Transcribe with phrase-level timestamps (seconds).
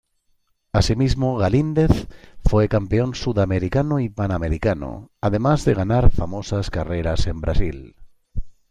[0.73, 2.07] Asimismo Galíndez
[2.43, 7.95] fue campeón sudamericano y panamericano, además de ganar famosas carreras en Brasil.